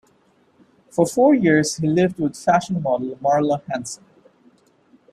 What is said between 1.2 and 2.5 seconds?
years he lived with